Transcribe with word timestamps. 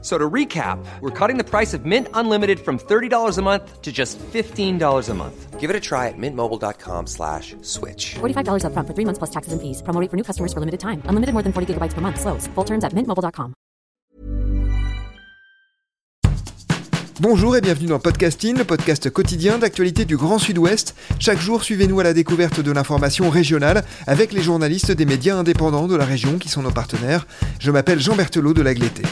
So 0.00 0.16
to 0.16 0.30
recap, 0.30 0.78
we're 1.00 1.10
cutting 1.10 1.38
the 1.38 1.44
price 1.44 1.74
of 1.74 1.84
Mint 1.84 2.06
Unlimited 2.14 2.60
from 2.60 2.78
$30 2.78 3.36
a 3.36 3.42
month 3.42 3.82
to 3.82 3.90
just 3.90 4.16
$15 4.32 5.08
a 5.08 5.14
month. 5.14 5.58
Give 5.58 5.70
it 5.70 5.74
a 5.74 5.80
try 5.80 6.06
at 6.06 6.14
mintmobile.com 6.16 7.08
slash 7.08 7.56
switch. 7.62 8.14
$45 8.20 8.62
upfront 8.62 8.86
for 8.86 8.94
three 8.94 9.04
months 9.04 9.18
plus 9.18 9.30
taxes 9.30 9.52
and 9.52 9.60
fees. 9.60 9.82
Promo 9.82 10.00
rate 10.00 10.08
for 10.08 10.16
new 10.16 10.22
customers 10.22 10.52
for 10.52 10.60
limited 10.60 10.78
time. 10.78 11.02
Unlimited 11.08 11.32
more 11.34 11.42
than 11.42 11.52
40 11.52 11.74
gigabytes 11.74 11.94
per 11.94 12.00
month. 12.00 12.20
Slows. 12.20 12.46
Full 12.54 12.64
terms 12.64 12.84
at 12.84 12.92
mintmobile.com. 12.94 13.54
Bonjour 17.20 17.56
et 17.56 17.60
bienvenue 17.60 17.88
dans 17.88 17.98
Podcasting, 17.98 18.56
le 18.56 18.62
podcast 18.62 19.10
quotidien 19.10 19.58
d'actualité 19.58 20.04
du 20.04 20.16
Grand 20.16 20.38
Sud-Ouest. 20.38 20.94
Chaque 21.18 21.40
jour, 21.40 21.64
suivez-nous 21.64 21.98
à 21.98 22.04
la 22.04 22.14
découverte 22.14 22.60
de 22.60 22.70
l'information 22.70 23.28
régionale 23.28 23.82
avec 24.06 24.32
les 24.32 24.40
journalistes 24.42 24.92
des 24.92 25.04
médias 25.04 25.34
indépendants 25.34 25.88
de 25.88 25.96
la 25.96 26.04
région 26.04 26.38
qui 26.38 26.48
sont 26.48 26.62
nos 26.62 26.70
partenaires. 26.70 27.26
Je 27.58 27.72
m'appelle 27.72 27.98
Jean 27.98 28.14
Berthelot 28.14 28.54
de 28.54 28.62
l'Agleté. 28.62 29.02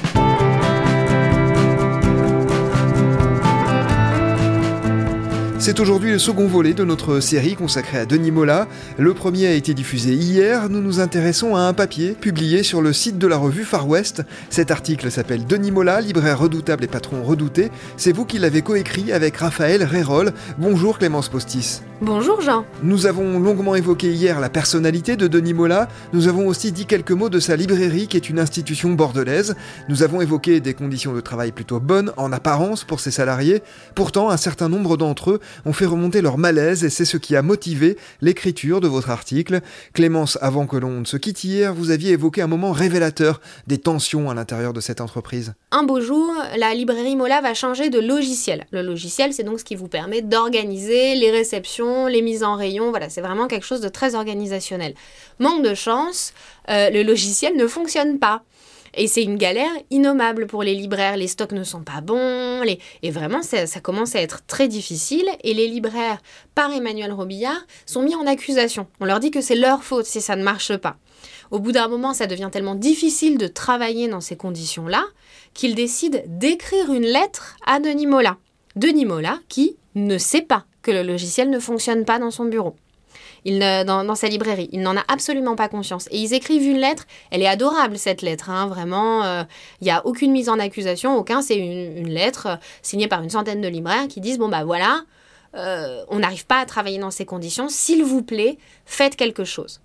C'est 5.67 5.81
aujourd'hui 5.81 6.13
le 6.13 6.21
second 6.21 6.47
volet 6.47 6.75
de 6.75 6.85
notre 6.85 7.19
série 7.19 7.57
consacrée 7.57 7.99
à 7.99 8.07
Denis 8.07 8.31
Mola. 8.31 8.69
Le 8.99 9.15
premier 9.15 9.49
a 9.49 9.53
été 9.53 9.75
diffusé 9.75 10.13
hier. 10.13 10.69
Nous 10.69 10.81
nous 10.81 11.01
intéressons 11.01 11.57
à 11.57 11.63
un 11.63 11.73
papier 11.73 12.13
publié 12.13 12.63
sur 12.63 12.81
le 12.81 12.93
site 12.93 13.19
de 13.19 13.27
la 13.27 13.37
revue 13.37 13.65
Far 13.65 13.89
West. 13.89 14.23
Cet 14.49 14.71
article 14.71 15.11
s'appelle 15.11 15.45
Denis 15.45 15.73
Mola, 15.73 16.01
libraire 16.01 16.39
redoutable 16.39 16.85
et 16.85 16.87
patron 16.87 17.25
redouté. 17.25 17.73
C'est 17.97 18.13
vous 18.13 18.25
qui 18.25 18.39
l'avez 18.39 18.63
coécrit 18.63 19.11
avec 19.11 19.39
Raphaël 19.39 19.83
Rérol. 19.83 20.33
Bonjour 20.57 21.01
Clémence 21.01 21.29
Postis. 21.29 21.81
Bonjour 22.03 22.43
Jean. 22.43 22.67
Nous 22.83 23.07
avons 23.07 23.39
longuement 23.39 23.75
évoqué 23.75 24.13
hier 24.13 24.39
la 24.39 24.51
personnalité 24.51 25.17
de 25.17 25.29
Denis 25.29 25.55
Mola. 25.55 25.89
Nous 26.13 26.29
avons 26.29 26.47
aussi 26.47 26.71
dit 26.71 26.85
quelques 26.85 27.13
mots 27.13 27.31
de 27.31 27.41
sa 27.41 27.57
librairie 27.57 28.07
qui 28.07 28.19
est 28.19 28.29
une 28.29 28.39
institution 28.39 28.91
bordelaise. 28.91 29.57
Nous 29.89 30.03
avons 30.03 30.21
évoqué 30.21 30.61
des 30.61 30.75
conditions 30.75 31.15
de 31.15 31.23
travail 31.23 31.53
plutôt 31.53 31.81
bonnes 31.81 32.13
en 32.19 32.33
apparence 32.33 32.85
pour 32.85 33.01
ses 33.01 33.11
salariés. 33.11 33.63
Pourtant, 33.95 34.29
un 34.29 34.37
certain 34.37 34.69
nombre 34.69 34.99
d'entre 34.99 35.31
eux 35.31 35.41
ont 35.65 35.73
fait 35.73 35.87
remonter 35.87 36.21
leur 36.21 36.37
malaise 36.37 36.85
et 36.85 36.91
c'est 36.91 37.07
ce 37.07 37.17
qui 37.17 37.35
a 37.35 37.41
motivé 37.41 37.97
l'écriture 38.21 38.83
de 38.83 38.89
votre 38.89 39.09
article. 39.09 39.63
Clémence, 39.95 40.37
avant 40.43 40.67
que 40.67 40.77
l'on 40.77 41.01
ne 41.01 41.07
se 41.07 41.17
quitte 41.17 41.45
hier, 41.45 41.73
vous 41.73 41.91
aviez 41.91 42.13
évoqué 42.13 42.43
un 42.43 42.47
moment 42.47 42.73
révélateur 42.73 43.41
des 43.69 43.79
tensions 43.79 44.29
à 44.29 44.35
l'intérieur 44.35 44.75
de 44.75 44.83
cette 44.83 45.01
entreprise. 45.01 45.55
Un 45.71 45.85
beau 45.85 46.03
jour, 46.03 46.31
la 46.59 46.75
librairie 46.75 47.17
Mola 47.17 47.41
va 47.41 47.55
changer 47.55 47.89
de 47.89 48.01
logiciel. 48.01 48.67
Le 48.71 48.83
logiciel, 48.83 49.33
c'est 49.33 49.45
donc 49.45 49.61
ce 49.61 49.65
qui 49.65 49.77
vous 49.77 49.89
permet 49.89 50.21
d'organiser 50.21 51.15
les 51.15 51.31
réceptions 51.31 51.86
les 52.09 52.23
mises 52.23 52.43
en 52.43 52.57
rayon, 52.57 52.91
voilà, 52.91 53.09
c'est 53.09 53.21
vraiment 53.21 53.47
quelque 53.47 53.67
chose 53.67 53.81
de 53.81 53.89
très 53.89 54.15
organisationnel. 54.15 54.95
Manque 55.39 55.63
de 55.63 55.75
chance, 55.75 56.33
euh, 56.71 56.91
le 56.91 57.03
logiciel 57.03 57.57
ne 57.57 57.67
fonctionne 57.67 58.19
pas. 58.19 58.43
Et 58.99 59.09
c'est 59.09 59.23
une 59.23 59.37
galère 59.37 59.71
innommable 59.91 60.47
pour 60.47 60.63
les 60.63 60.75
libraires. 60.75 61.17
Les 61.17 61.29
stocks 61.29 61.53
ne 61.53 61.65
sont 61.65 61.83
pas 61.83 62.01
bons. 62.01 62.63
Et 63.03 63.11
vraiment, 63.11 63.43
ça, 63.43 63.67
ça, 63.67 63.81
commence 63.81 64.17
à 64.17 64.23
être 64.23 64.47
très 64.47 64.69
difficile. 64.69 65.29
Et 65.45 65.53
les 65.53 65.69
libraires, 65.69 66.19
par 66.55 66.73
Emmanuel 66.73 67.13
Robillard, 67.13 67.61
sont 67.85 68.03
mis 68.03 68.15
en 68.15 68.27
accusation. 68.27 68.87
On 69.01 69.05
leur 69.05 69.21
dit 69.21 69.31
que 69.31 69.43
c'est 69.43 69.55
leur 69.55 69.85
faute 69.85 70.07
si 70.07 70.23
ça 70.23 70.35
ne 70.35 70.43
marche 70.43 70.77
pas. 70.79 70.97
Au 71.51 71.59
bout 71.59 71.73
d'un 71.73 71.89
moment, 71.89 72.15
ça 72.15 72.27
devient 72.27 72.49
tellement 72.51 72.75
difficile 72.75 73.39
de 73.39 73.47
travailler 73.47 74.09
dans 74.09 74.21
ces 74.21 74.37
conditions-là 74.37 75.05
qu'ils 75.55 75.75
décident 75.75 76.19
d'écrire 76.27 76.93
une 76.93 77.05
lettre 77.07 77.57
à 77.67 77.81
Denis 77.81 78.07
Mola. 78.07 78.37
Denis 78.75 79.07
Mola 79.07 79.39
qui 79.49 79.77
ne 79.95 80.19
sait 80.19 80.43
pas 80.43 80.67
que 80.87 80.93
le 80.93 81.03
logiciel 81.03 81.51
ne 81.51 81.59
fonctionne 81.59 82.05
pas 82.05 82.21
dans 82.21 82.31
son 82.31 82.45
bureau. 82.45 82.77
Il 83.45 83.59
dans, 83.59 84.15
sa 84.15 84.29
librairie. 84.29 84.69
Il 84.73 84.81
n'en 84.81 84.97
a 84.97 85.05
absolument 85.09 85.57
pas 85.57 85.69
conscience. 85.69 86.09
Et 86.11 86.19
ils 86.19 86.33
écrivent 86.33 86.67
une 86.67 86.79
lettre. 86.79 87.07
Elle 87.31 87.43
est 87.43 87.49
adorable, 87.49 87.99
cette 87.99 88.23
lettre. 88.23 88.51
Hein, 88.51 88.67
vraiment, 88.67 89.23
il 89.23 89.27
euh, 89.27 89.45
n'y 89.83 89.91
a 89.91 90.05
aucune 90.05 90.33
mise 90.33 90.49
en 90.49 90.59
accusation. 90.59 91.17
Aucun. 91.17 91.43
C'est 91.43 91.57
une, 91.57 92.09
lettre 92.09 92.47
euh, 92.47 92.57
signée 92.83 93.09
par 93.09 93.23
une 93.23 93.31
centaine 93.31 93.61
de 93.61 93.69
libraires 93.69 94.09
qui 94.09 94.21
disent, 94.21 94.39
bon, 94.39 94.49
bah 94.49 94.65
voilà, 94.65 95.03
euh, 95.55 96.05
on 96.09 96.19
n'arrive 96.19 96.47
pas 96.47 96.59
à 96.59 96.67
travailler 96.67 96.99
dans 96.99 97.13
ces 97.13 97.25
conditions. 97.25 97.69
S'il 97.69 98.03
vous 98.05 98.23
plaît, 98.23 98.59
faites 98.85 99.17
quelque 99.17 99.45
chose. 99.45 99.81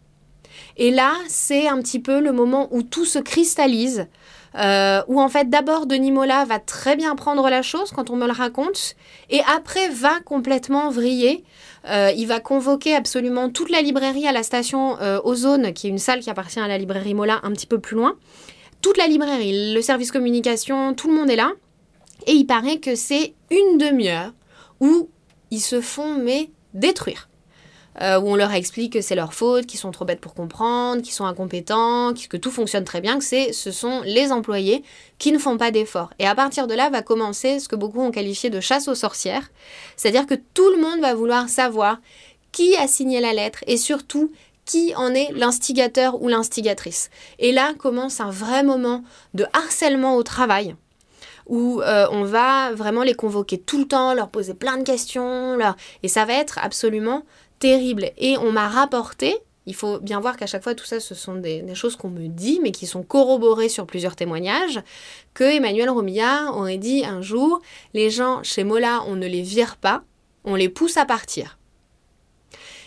Et 0.77 0.91
là, 0.91 1.13
c'est 1.27 1.67
un 1.67 1.79
petit 1.81 1.99
peu 1.99 2.19
le 2.19 2.31
moment 2.31 2.67
où 2.71 2.81
tout 2.81 3.05
se 3.05 3.19
cristallise 3.19 4.07
euh, 4.55 5.01
où 5.07 5.21
en 5.21 5.29
fait 5.29 5.49
d'abord 5.49 5.85
Denis 5.85 6.11
Mola 6.11 6.43
va 6.45 6.59
très 6.59 6.95
bien 6.95 7.15
prendre 7.15 7.49
la 7.49 7.61
chose 7.61 7.91
quand 7.91 8.09
on 8.09 8.15
me 8.15 8.25
le 8.25 8.33
raconte, 8.33 8.95
et 9.29 9.41
après 9.47 9.89
va 9.89 10.19
complètement 10.25 10.89
vriller. 10.89 11.43
Euh, 11.89 12.11
il 12.15 12.27
va 12.27 12.39
convoquer 12.39 12.95
absolument 12.95 13.49
toute 13.49 13.71
la 13.71 13.81
librairie 13.81 14.27
à 14.27 14.31
la 14.31 14.43
station 14.43 14.99
euh, 15.01 15.19
Ozone, 15.23 15.73
qui 15.73 15.87
est 15.87 15.89
une 15.89 15.97
salle 15.97 16.19
qui 16.19 16.29
appartient 16.29 16.59
à 16.59 16.67
la 16.67 16.77
librairie 16.77 17.13
Mola 17.13 17.39
un 17.43 17.51
petit 17.51 17.67
peu 17.67 17.79
plus 17.79 17.95
loin. 17.95 18.15
Toute 18.81 18.97
la 18.97 19.07
librairie, 19.07 19.73
le 19.73 19.81
service 19.81 20.11
communication, 20.11 20.93
tout 20.93 21.07
le 21.07 21.15
monde 21.15 21.29
est 21.29 21.35
là. 21.35 21.51
Et 22.27 22.33
il 22.33 22.45
paraît 22.45 22.77
que 22.77 22.95
c'est 22.95 23.33
une 23.49 23.77
demi-heure 23.77 24.31
où 24.79 25.09
ils 25.49 25.61
se 25.61 25.81
font 25.81 26.15
mais 26.15 26.51
détruire. 26.73 27.30
Euh, 27.99 28.21
où 28.21 28.29
on 28.29 28.35
leur 28.35 28.53
explique 28.53 28.93
que 28.93 29.01
c'est 29.01 29.15
leur 29.15 29.33
faute, 29.33 29.65
qu'ils 29.65 29.79
sont 29.79 29.91
trop 29.91 30.05
bêtes 30.05 30.21
pour 30.21 30.33
comprendre, 30.33 31.01
qu'ils 31.01 31.11
sont 31.11 31.25
incompétents, 31.25 32.13
que 32.13 32.37
tout 32.37 32.49
fonctionne 32.49 32.85
très 32.85 33.01
bien, 33.01 33.17
que 33.17 33.23
c'est, 33.23 33.51
ce 33.51 33.69
sont 33.71 34.01
les 34.05 34.31
employés 34.31 34.83
qui 35.17 35.33
ne 35.33 35.37
font 35.37 35.57
pas 35.57 35.71
d'efforts. 35.71 36.11
Et 36.17 36.25
à 36.25 36.33
partir 36.33 36.67
de 36.67 36.73
là 36.73 36.89
va 36.89 37.01
commencer 37.01 37.59
ce 37.59 37.67
que 37.67 37.75
beaucoup 37.75 37.99
ont 37.99 38.11
qualifié 38.11 38.49
de 38.49 38.61
chasse 38.61 38.87
aux 38.87 38.95
sorcières, 38.95 39.51
c'est-à-dire 39.97 40.25
que 40.25 40.35
tout 40.53 40.69
le 40.69 40.81
monde 40.81 41.01
va 41.01 41.13
vouloir 41.13 41.49
savoir 41.49 41.99
qui 42.53 42.77
a 42.77 42.87
signé 42.87 43.19
la 43.19 43.33
lettre 43.33 43.59
et 43.67 43.75
surtout 43.75 44.31
qui 44.63 44.95
en 44.95 45.13
est 45.13 45.33
l'instigateur 45.33 46.21
ou 46.21 46.29
l'instigatrice. 46.29 47.09
Et 47.39 47.51
là 47.51 47.73
commence 47.77 48.21
un 48.21 48.31
vrai 48.31 48.63
moment 48.63 49.03
de 49.33 49.45
harcèlement 49.51 50.15
au 50.15 50.23
travail 50.23 50.75
où 51.47 51.81
euh, 51.81 52.07
on 52.11 52.23
va 52.23 52.71
vraiment 52.71 53.03
les 53.03 53.15
convoquer 53.15 53.57
tout 53.57 53.79
le 53.79 53.87
temps, 53.87 54.13
leur 54.13 54.29
poser 54.29 54.53
plein 54.53 54.77
de 54.77 54.83
questions, 54.83 55.57
et 56.03 56.07
ça 56.07 56.23
va 56.23 56.33
être 56.33 56.57
absolument 56.59 57.23
terrible. 57.61 58.11
Et 58.17 58.37
on 58.37 58.51
m'a 58.51 58.67
rapporté, 58.67 59.37
il 59.67 59.75
faut 59.75 59.99
bien 59.99 60.19
voir 60.19 60.35
qu'à 60.35 60.47
chaque 60.47 60.63
fois, 60.63 60.75
tout 60.75 60.85
ça, 60.85 60.99
ce 60.99 61.15
sont 61.15 61.35
des, 61.35 61.63
choses 61.75 61.95
qu'on 61.95 62.09
me 62.09 62.27
dit, 62.27 62.59
mais 62.61 62.71
qui 62.71 62.87
sont 62.87 63.03
corroborées 63.03 63.69
sur 63.69 63.85
plusieurs 63.85 64.17
témoignages, 64.17 64.81
que 65.33 65.43
Emmanuel 65.45 65.89
Romillard 65.89 66.57
aurait 66.57 66.79
dit 66.79 67.05
un 67.05 67.21
jour, 67.21 67.61
les 67.93 68.09
gens 68.09 68.43
chez 68.43 68.65
Mola, 68.65 69.03
on 69.07 69.15
ne 69.15 69.27
les 69.27 69.43
vire 69.43 69.77
pas, 69.77 70.03
on 70.43 70.55
les 70.55 70.69
pousse 70.69 70.97
à 70.97 71.05
partir. 71.05 71.59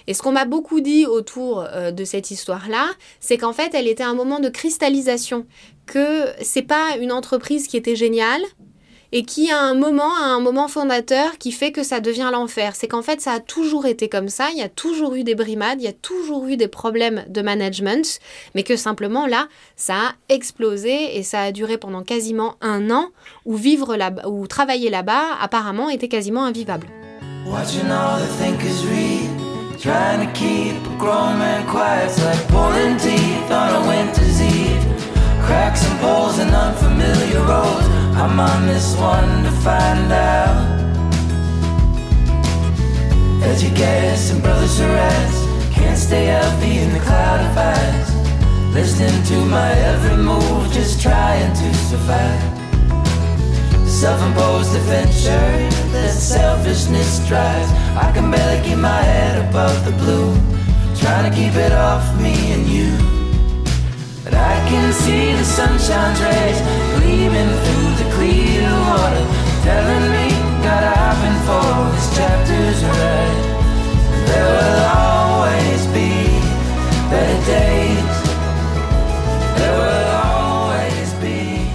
Et 0.07 0.13
ce 0.13 0.21
qu'on 0.21 0.33
m'a 0.33 0.45
beaucoup 0.45 0.81
dit 0.81 1.07
autour 1.07 1.61
euh, 1.61 1.91
de 1.91 2.05
cette 2.05 2.31
histoire-là, 2.31 2.91
c'est 3.21 3.39
qu'en 3.39 3.55
fait, 3.55 3.73
elle 3.75 3.89
était 3.89 4.03
un 4.03 4.15
moment 4.15 4.41
de 4.41 4.51
cristallisation, 4.51 5.47
que 5.87 6.27
c'est 6.43 6.63
pas 6.63 6.97
une 7.01 7.13
entreprise 7.13 7.69
qui 7.69 7.77
était 7.77 7.97
géniale, 7.97 8.43
et 9.15 9.23
qui 9.23 9.49
a 9.53 9.61
un 9.61 9.75
moment, 9.75 10.13
a 10.21 10.27
un 10.27 10.41
moment 10.41 10.67
fondateur 10.67 11.39
qui 11.39 11.53
fait 11.53 11.71
que 11.71 11.85
ça 11.85 12.01
devient 12.01 12.31
l'enfer. 12.33 12.73
C'est 12.75 12.89
qu'en 12.89 13.01
fait, 13.01 13.21
ça 13.21 13.31
a 13.31 13.39
toujours 13.39 13.87
été 13.87 14.09
comme 14.09 14.29
ça, 14.29 14.49
il 14.51 14.59
y 14.59 14.63
a 14.63 14.69
toujours 14.69 15.15
eu 15.15 15.23
des 15.23 15.37
brimades, 15.37 15.81
il 15.81 15.85
y 15.85 15.89
a 15.89 15.93
toujours 15.93 16.47
eu 16.47 16.57
des 16.57 16.67
problèmes 16.67 17.25
de 17.29 17.41
management, 17.41 18.19
mais 18.57 18.65
que 18.65 18.75
simplement 18.75 19.29
là, 19.29 19.47
ça 19.77 19.95
a 19.95 20.15
explosé 20.29 21.17
et 21.17 21.23
ça 21.23 21.43
a 21.43 21.53
duré 21.53 21.79
pendant 21.79 22.03
quasiment 22.03 22.57
un 22.61 22.91
an 22.91 23.11
où 23.47 23.55
vivre 23.55 23.95
là 23.95 24.11
ou 24.27 24.49
travailler 24.49 24.91
là-bas 24.91 25.37
apparemment 25.41 25.89
était 25.89 26.09
quasiment 26.09 26.45
invivable. 26.45 26.89
I'm 38.35 38.41
on 38.41 38.67
this 38.67 38.97
one 38.97 39.45
to 39.45 39.51
find 39.63 40.11
out. 40.11 40.57
As 43.45 43.63
you 43.63 43.71
guess, 43.77 44.33
and 44.33 44.43
brothers 44.43 44.81
rats 44.81 45.45
can't 45.73 45.97
stay 45.97 46.25
healthy 46.25 46.79
in 46.79 46.93
the 46.93 46.99
cloud 46.99 47.41
of 47.47 47.57
ice. 47.57 48.75
Listening 48.75 49.23
to 49.27 49.45
my 49.45 49.71
every 49.71 50.17
move, 50.17 50.73
just 50.73 51.01
trying 51.01 51.53
to 51.53 51.75
survive. 51.75 52.43
Self-imposed 53.89 54.75
adventure 54.75 55.69
that 55.93 56.11
selfishness 56.11 57.25
drives. 57.29 57.71
I 57.97 58.11
can 58.13 58.33
barely 58.33 58.69
keep 58.69 58.79
my 58.79 59.03
head 59.03 59.49
above 59.49 59.85
the 59.85 59.93
blue, 59.93 60.35
trying 60.99 61.31
to 61.31 61.37
keep 61.37 61.55
it 61.55 61.71
off 61.71 62.21
me 62.21 62.35
and 62.53 62.67
you. 62.67 63.04
I 64.37 64.55
can 64.69 64.93
see 64.93 65.35
the 65.35 65.45
sunshine's 65.45 66.21
rays 66.21 66.61
gleaming 66.99 67.51
through 67.65 67.91
the 68.01 68.09
clear 68.15 68.69
water, 68.89 69.25
telling 69.63 70.11
me 70.11 70.27
God 70.63 70.85
I've 70.85 71.19
been 71.23 71.39
for 71.47 71.93
this 71.95 72.09
chapter's 72.17 72.81
right. 72.85 73.41
There 74.27 74.49
will 74.57 74.85
always 74.97 75.87
be 75.93 76.11
better 77.11 77.41
days. 77.47 78.15
There 79.57 79.77
will 79.77 80.11
always 80.25 81.13
be 81.21 81.69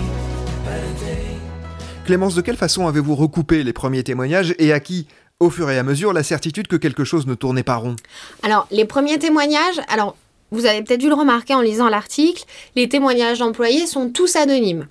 Clémence, 2.06 2.34
de 2.34 2.42
quelle 2.42 2.58
façon 2.58 2.88
avez-vous 2.88 3.16
recoupé 3.16 3.64
les 3.64 3.74
premiers 3.74 4.04
témoignages 4.04 4.56
et 4.58 4.74
acquis 4.74 5.06
au 5.40 5.52
fur 5.52 5.70
et 5.70 5.78
à 5.78 5.84
mesure 5.84 6.12
la 6.12 6.24
certitude 6.24 6.68
que 6.68 6.76
quelque 6.76 7.04
chose 7.04 7.28
ne 7.28 7.36
tournait 7.36 7.64
pas 7.64 7.76
rond? 7.76 7.96
Alors, 8.42 8.68
les 8.72 8.86
premiers 8.86 9.20
témoignages, 9.20 9.80
alors 9.88 10.16
vous 10.52 10.66
avez 10.66 10.82
peut-être 10.82 11.00
dû 11.00 11.10
le 11.10 11.16
remarquer 11.16 11.56
en 11.56 11.62
lisant 11.62 11.90
l'article, 11.90 12.44
les 12.76 12.90
témoignages 12.90 13.40
d'employés 13.40 13.86
sont 13.86 14.10
tous 14.10 14.36
anonymes. 14.36 14.88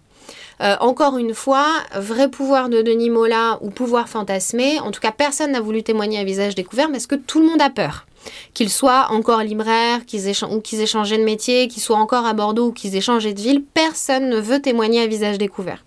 Euh, 0.61 0.77
encore 0.81 1.19
une 1.19 1.35
fois, 1.35 1.67
vrai 1.95 2.29
pouvoir 2.29 2.69
de 2.69 2.83
Denis 2.83 3.11
Mola 3.11 3.59
ou 3.61 3.71
pouvoir 3.71 4.09
fantasmé, 4.09 4.81
en 4.81 4.91
tout 4.91 5.01
cas 5.01 5.13
personne 5.13 5.53
n'a 5.53 5.61
voulu 5.61 5.83
témoigner 5.83 6.19
à 6.19 6.25
visage 6.25 6.55
découvert 6.55 6.91
parce 6.91 7.07
que 7.07 7.15
tout 7.15 7.41
le 7.41 7.47
monde 7.47 7.63
a 7.63 7.71
peur. 7.71 8.07
Qu'ils 8.55 8.71
soient 8.71 9.07
encore 9.11 9.43
libraires, 9.43 10.05
qu'ils 10.05 10.29
ou 10.51 10.61
qu'ils 10.61 10.81
aient 10.81 10.87
changé 10.87 11.17
de 11.17 11.23
métier, 11.23 11.69
qu'ils 11.69 11.83
soient 11.83 11.97
encore 11.97 12.27
à 12.27 12.35
Bordeaux 12.35 12.67
ou 12.67 12.73
qu'ils 12.73 12.97
aient 12.97 13.01
changé 13.01 13.33
de 13.33 13.41
ville, 13.41 13.63
personne 13.63 14.29
ne 14.29 14.41
veut 14.41 14.61
témoigner 14.61 15.01
à 15.01 15.07
visage 15.07 15.39
découvert. 15.39 15.85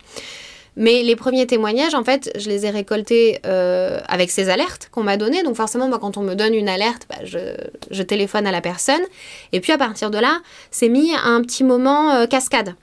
Mais 0.78 1.04
les 1.04 1.16
premiers 1.16 1.46
témoignages, 1.48 1.96
en 1.96 2.04
fait, 2.04 2.32
je 2.38 2.48
les 2.50 2.66
ai 2.66 2.70
récoltés 2.70 3.40
euh, 3.46 4.00
avec 4.08 4.32
ces 4.32 4.50
alertes 4.50 4.88
qu'on 4.92 5.04
m'a 5.04 5.18
données. 5.18 5.44
Donc 5.44 5.56
forcément, 5.56 5.90
moi, 5.90 6.00
quand 6.00 6.18
on 6.18 6.22
me 6.22 6.34
donne 6.34 6.54
une 6.54 6.70
alerte, 6.70 7.08
bah, 7.10 7.18
je, 7.24 8.04
téléphone 8.04 8.48
à 8.48 8.52
la 8.52 8.62
personne. 8.62 9.02
Et 9.52 9.60
puis 9.60 9.74
à 9.74 9.78
partir 9.78 10.12
de 10.12 10.18
là, 10.18 10.40
c'est 10.72 10.90
mis 10.90 11.12
un 11.24 11.42
petit 11.42 11.64
moment 11.64 12.12
euh, 12.12 12.26
cascade 12.26 12.76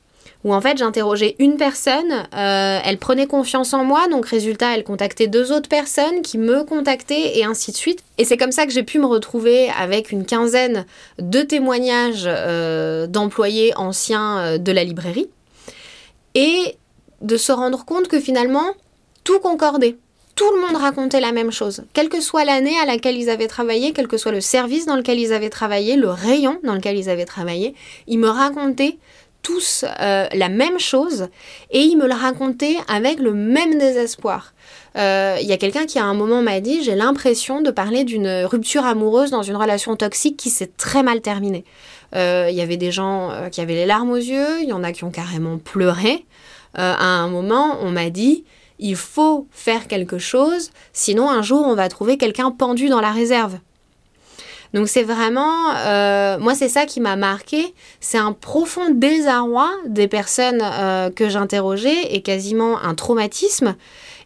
où 0.44 0.54
en 0.54 0.60
fait 0.60 0.78
j'interrogeais 0.78 1.34
une 1.40 1.56
personne, 1.56 2.12
euh, 2.32 2.78
elle 2.84 2.98
prenait 2.98 3.26
confiance 3.26 3.74
en 3.74 3.82
moi, 3.82 4.06
donc 4.08 4.24
résultat 4.24 4.72
elle 4.72 4.84
contactait 4.84 5.26
deux 5.26 5.50
autres 5.50 5.68
personnes 5.68 6.22
qui 6.22 6.38
me 6.38 6.62
contactaient 6.62 7.36
et 7.38 7.44
ainsi 7.44 7.72
de 7.72 7.76
suite. 7.76 8.04
Et 8.18 8.24
c'est 8.24 8.36
comme 8.36 8.52
ça 8.52 8.64
que 8.64 8.70
j'ai 8.72 8.84
pu 8.84 9.00
me 9.00 9.06
retrouver 9.06 9.68
avec 9.76 10.12
une 10.12 10.24
quinzaine 10.24 10.86
de 11.18 11.42
témoignages 11.42 12.30
d'employés 13.08 13.72
anciens 13.76 14.58
de 14.58 14.72
la 14.72 14.84
librairie 14.84 15.28
et 16.36 16.76
de 17.22 17.36
se 17.36 17.52
rendre 17.52 17.84
compte 17.84 18.08
que 18.08 18.20
finalement 18.20 18.74
tout 19.24 19.40
concordait. 19.40 19.96
Tout 20.34 20.50
le 20.54 20.60
monde 20.60 20.80
racontait 20.80 21.20
la 21.20 21.32
même 21.32 21.50
chose. 21.50 21.82
Quelle 21.92 22.08
que 22.08 22.20
soit 22.20 22.44
l'année 22.44 22.78
à 22.80 22.86
laquelle 22.86 23.16
ils 23.16 23.28
avaient 23.28 23.48
travaillé, 23.48 23.92
quel 23.92 24.06
que 24.06 24.16
soit 24.16 24.30
le 24.30 24.40
service 24.40 24.86
dans 24.86 24.94
lequel 24.94 25.18
ils 25.18 25.32
avaient 25.32 25.50
travaillé, 25.50 25.96
le 25.96 26.10
rayon 26.10 26.60
dans 26.62 26.74
lequel 26.74 26.96
ils 26.96 27.10
avaient 27.10 27.24
travaillé, 27.24 27.74
ils 28.06 28.20
me 28.20 28.28
racontaient 28.28 28.98
tous 29.42 29.84
euh, 30.00 30.26
la 30.32 30.48
même 30.48 30.78
chose 30.78 31.28
et 31.70 31.80
ils 31.80 31.96
me 31.96 32.06
le 32.06 32.14
racontaient 32.14 32.76
avec 32.88 33.18
le 33.18 33.32
même 33.32 33.78
désespoir. 33.78 34.52
Euh, 34.96 35.38
il 35.40 35.46
y 35.46 35.52
a 35.52 35.56
quelqu'un 35.56 35.86
qui 35.86 35.98
à 35.98 36.04
un 36.04 36.14
moment 36.14 36.42
m'a 36.42 36.60
dit 36.60 36.82
j'ai 36.82 36.94
l'impression 36.94 37.60
de 37.60 37.70
parler 37.70 38.04
d'une 38.04 38.44
rupture 38.44 38.84
amoureuse 38.84 39.30
dans 39.30 39.42
une 39.42 39.56
relation 39.56 39.96
toxique 39.96 40.36
qui 40.36 40.50
s'est 40.50 40.70
très 40.76 41.02
mal 41.02 41.20
terminée. 41.20 41.64
Euh, 42.14 42.48
il 42.50 42.56
y 42.56 42.60
avait 42.60 42.76
des 42.76 42.90
gens 42.90 43.32
qui 43.50 43.60
avaient 43.60 43.74
les 43.74 43.86
larmes 43.86 44.10
aux 44.10 44.16
yeux, 44.16 44.62
il 44.62 44.68
y 44.68 44.72
en 44.72 44.82
a 44.82 44.92
qui 44.92 45.04
ont 45.04 45.10
carrément 45.10 45.58
pleuré. 45.58 46.24
À 46.74 47.04
un 47.04 47.28
moment, 47.28 47.78
on 47.82 47.90
m'a 47.90 48.10
dit 48.10 48.44
il 48.78 48.96
faut 48.96 49.46
faire 49.50 49.88
quelque 49.88 50.18
chose, 50.18 50.70
sinon 50.92 51.28
un 51.28 51.42
jour 51.42 51.66
on 51.66 51.74
va 51.74 51.88
trouver 51.88 52.16
quelqu'un 52.16 52.50
pendu 52.50 52.88
dans 52.88 53.00
la 53.00 53.10
réserve. 53.10 53.58
Donc 54.74 54.88
c'est 54.88 55.02
vraiment, 55.02 55.74
euh, 55.76 56.38
moi 56.38 56.54
c'est 56.54 56.68
ça 56.68 56.84
qui 56.84 57.00
m'a 57.00 57.16
marqué, 57.16 57.74
c'est 58.00 58.18
un 58.18 58.32
profond 58.32 58.90
désarroi 58.90 59.70
des 59.86 60.08
personnes 60.08 60.60
euh, 60.62 61.10
que 61.10 61.28
j'interrogeais 61.28 62.14
et 62.14 62.22
quasiment 62.22 62.78
un 62.78 62.94
traumatisme. 62.94 63.76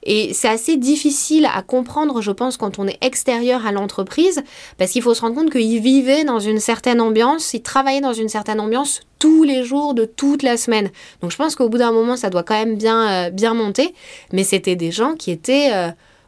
Et 0.04 0.34
c'est 0.34 0.48
assez 0.48 0.76
difficile 0.76 1.46
à 1.52 1.62
comprendre, 1.62 2.20
je 2.22 2.30
pense, 2.30 2.56
quand 2.56 2.78
on 2.78 2.86
est 2.86 2.98
extérieur 3.02 3.66
à 3.66 3.72
l'entreprise, 3.72 4.42
parce 4.78 4.90
qu'il 4.90 5.02
faut 5.02 5.14
se 5.14 5.20
rendre 5.20 5.34
compte 5.34 5.50
qu'ils 5.50 5.80
vivaient 5.80 6.24
dans 6.24 6.40
une 6.40 6.58
certaine 6.60 7.00
ambiance, 7.00 7.54
ils 7.54 7.62
travaillaient 7.62 8.00
dans 8.00 8.12
une 8.12 8.28
certaine 8.28 8.60
ambiance 8.60 9.00
tous 9.18 9.44
les 9.44 9.62
jours 9.64 9.94
de 9.94 10.04
toute 10.04 10.42
la 10.42 10.56
semaine. 10.56 10.90
Donc 11.20 11.30
je 11.30 11.36
pense 11.36 11.54
qu'au 11.54 11.68
bout 11.68 11.78
d'un 11.78 11.92
moment, 11.92 12.16
ça 12.16 12.30
doit 12.30 12.42
quand 12.42 12.58
même 12.58 12.76
bien, 12.76 13.26
euh, 13.26 13.30
bien 13.30 13.54
monter. 13.54 13.94
Mais 14.32 14.42
c'était 14.42 14.76
des 14.76 14.90
gens 14.90 15.14
qui 15.14 15.30
étaient 15.30 15.70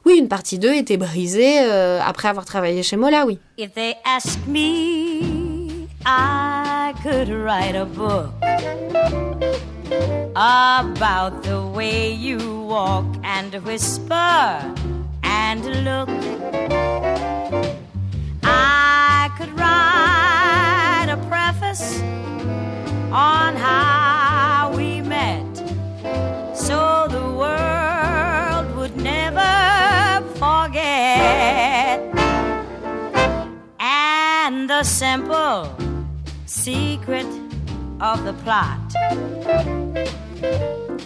oui, 0.05 0.19
une 0.19 0.29
partie 0.29 0.59
d'eux 0.59 0.75
était 0.75 0.99
brisée 0.99 1.61
euh, 1.61 1.99
après 2.05 2.29
avoir 2.29 2.45
travaillé 2.45 2.83
chez 2.83 2.97
Mola, 2.97 3.25
oui. 3.27 3.39
If 3.57 3.73
they 3.73 3.95
ask 4.05 4.39
me, 4.47 5.87
I 6.05 6.93
could 7.03 7.31
write 7.31 7.75
a 7.75 7.87
book 7.87 8.31
about 9.87 11.43
the 11.43 11.67
way 11.67 12.13
you 12.13 12.39
walk 12.63 13.07
and 13.23 13.55
whisper 13.65 14.75
and 15.23 15.65
look. 15.85 16.09
I 18.43 19.31
could 19.37 19.53
write 19.59 21.09
a 21.11 21.17
preface 21.29 22.01
on 23.13 23.57
how 23.57 24.73
we 24.77 25.01
met 25.01 25.57
so 26.55 27.07
the 27.11 27.27
world 27.43 28.77
would 28.77 28.97
never 28.97 30.25
forget. 30.35 32.01
And 33.79 34.69
the 34.69 34.83
simple 34.83 35.75
secret 36.47 37.44
of 38.01 38.25
the 38.25 38.33
plot. 38.45 38.81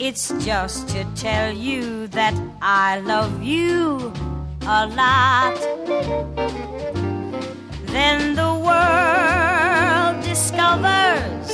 It's 0.00 0.32
just 0.44 0.88
to 0.90 1.05
tell 1.14 1.52
you 1.52 2.06
that 2.08 2.35
I 2.62 3.00
love 3.00 3.43
you 3.43 4.12
a 4.62 4.87
lot. 4.87 5.56
Then 7.87 8.35
the 8.35 8.55
world 8.69 10.25
discovers, 10.25 11.50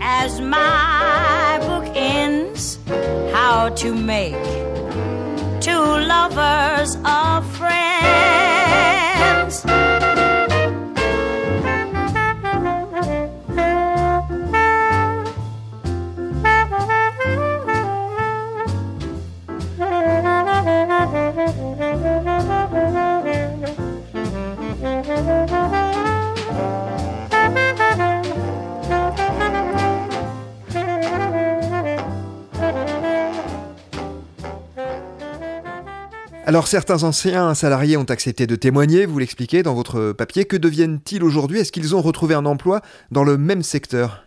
as 0.00 0.40
my 0.40 1.58
book 1.62 1.86
ends, 1.94 2.78
how 3.32 3.70
to 3.76 3.94
make 3.94 4.34
two 5.60 5.84
lovers 6.14 6.96
are 7.04 7.42
friends. 7.42 8.59
Alors 36.50 36.66
certains 36.66 37.04
anciens 37.04 37.54
salariés 37.54 37.96
ont 37.96 38.02
accepté 38.02 38.48
de 38.48 38.56
témoigner, 38.56 39.06
vous 39.06 39.20
l'expliquez 39.20 39.62
dans 39.62 39.72
votre 39.72 40.10
papier. 40.10 40.46
Que 40.46 40.56
deviennent-ils 40.56 41.22
aujourd'hui? 41.22 41.60
Est-ce 41.60 41.70
qu'ils 41.70 41.94
ont 41.94 42.02
retrouvé 42.02 42.34
un 42.34 42.44
emploi 42.44 42.80
dans 43.12 43.22
le 43.22 43.38
même 43.38 43.62
secteur? 43.62 44.24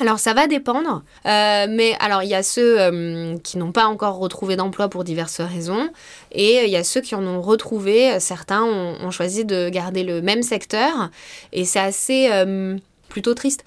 Alors 0.00 0.18
ça 0.18 0.34
va 0.34 0.48
dépendre, 0.48 1.04
euh, 1.24 1.66
mais 1.70 1.94
alors 2.00 2.24
il 2.24 2.30
y 2.30 2.34
a 2.34 2.42
ceux 2.42 2.80
euh, 2.80 3.36
qui 3.44 3.58
n'ont 3.58 3.70
pas 3.70 3.84
encore 3.84 4.18
retrouvé 4.18 4.56
d'emploi 4.56 4.88
pour 4.88 5.04
diverses 5.04 5.40
raisons, 5.40 5.88
et 6.32 6.64
il 6.64 6.68
y 6.68 6.74
a 6.74 6.82
ceux 6.82 7.00
qui 7.00 7.14
en 7.14 7.24
ont 7.24 7.40
retrouvé. 7.40 8.18
Certains 8.18 8.64
ont, 8.64 9.12
choisi 9.12 9.44
de 9.44 9.68
garder 9.68 10.02
le 10.02 10.20
même 10.20 10.42
secteur, 10.42 11.10
et 11.52 11.64
c'est 11.64 11.78
assez 11.78 12.28
euh, 12.32 12.76
plutôt 13.08 13.34
triste. 13.34 13.62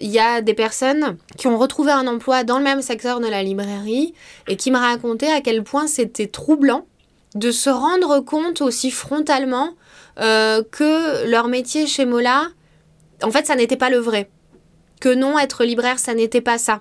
Il 0.00 0.10
y 0.10 0.20
a 0.20 0.40
des 0.40 0.54
personnes 0.54 1.16
qui 1.36 1.48
ont 1.48 1.58
retrouvé 1.58 1.90
un 1.90 2.06
emploi 2.06 2.44
dans 2.44 2.58
le 2.58 2.64
même 2.64 2.80
secteur 2.80 3.18
de 3.18 3.26
la 3.26 3.42
librairie 3.42 4.14
et 4.46 4.54
qui 4.54 4.70
me 4.70 4.78
racontaient 4.78 5.32
à 5.32 5.40
quel 5.40 5.64
point 5.64 5.88
c'était 5.88 6.28
troublant 6.28 6.86
de 7.34 7.50
se 7.50 7.70
rendre 7.70 8.20
compte 8.20 8.60
aussi 8.60 8.90
frontalement 8.90 9.70
euh, 10.18 10.62
que 10.70 11.26
leur 11.26 11.48
métier 11.48 11.86
chez 11.86 12.04
Mola, 12.04 12.48
en 13.22 13.30
fait, 13.30 13.46
ça 13.46 13.54
n'était 13.54 13.76
pas 13.76 13.90
le 13.90 13.98
vrai. 13.98 14.30
Que 15.00 15.14
non, 15.14 15.38
être 15.38 15.64
libraire, 15.64 15.98
ça 15.98 16.14
n'était 16.14 16.40
pas 16.40 16.58
ça. 16.58 16.80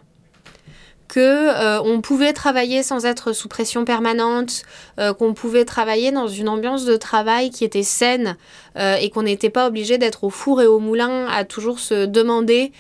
Que 1.08 1.20
euh, 1.20 1.82
on 1.82 2.02
pouvait 2.02 2.34
travailler 2.34 2.84
sans 2.84 3.06
être 3.06 3.34
sous 3.34 3.48
pression 3.48 3.86
permanente, 3.86 4.64
euh, 5.00 5.14
qu'on 5.14 5.34
pouvait 5.34 5.66
travailler 5.66 6.12
dans 6.12 6.28
une 6.28 6.50
ambiance 6.50 6.86
de 6.86 6.98
travail 6.98 7.50
qui 7.50 7.64
était 7.64 7.84
saine 7.84 8.38
et 8.78 9.10
qu'on 9.10 9.24
n'était 9.24 9.50
pas 9.50 9.68
obligé 9.68 9.98
d'être 9.98 10.24
au 10.24 10.30
four 10.30 10.62
et 10.62 10.68
au 10.68 10.80
moulin 10.80 11.28
à 11.28 11.44
toujours 11.44 11.80
se 11.80 12.06
demander 12.06 12.72